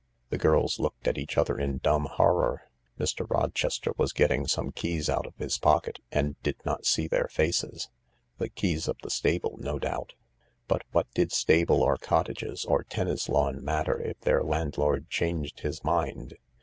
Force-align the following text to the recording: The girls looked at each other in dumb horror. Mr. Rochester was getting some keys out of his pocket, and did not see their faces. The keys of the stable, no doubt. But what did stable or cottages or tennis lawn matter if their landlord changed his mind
The 0.31 0.39
girls 0.39 0.79
looked 0.79 1.07
at 1.07 1.19
each 1.19 1.37
other 1.37 1.59
in 1.59 1.77
dumb 1.77 2.05
horror. 2.05 2.63
Mr. 2.99 3.29
Rochester 3.29 3.93
was 3.97 4.13
getting 4.13 4.47
some 4.47 4.71
keys 4.71 5.11
out 5.11 5.27
of 5.27 5.35
his 5.35 5.59
pocket, 5.59 5.99
and 6.11 6.41
did 6.41 6.55
not 6.65 6.87
see 6.87 7.07
their 7.07 7.27
faces. 7.27 7.87
The 8.39 8.49
keys 8.49 8.87
of 8.87 8.97
the 9.03 9.11
stable, 9.11 9.57
no 9.59 9.77
doubt. 9.77 10.13
But 10.67 10.81
what 10.91 11.05
did 11.13 11.31
stable 11.31 11.83
or 11.83 11.97
cottages 11.97 12.65
or 12.65 12.83
tennis 12.83 13.29
lawn 13.29 13.63
matter 13.63 14.01
if 14.01 14.19
their 14.21 14.41
landlord 14.43 15.07
changed 15.07 15.59
his 15.59 15.83
mind 15.83 16.33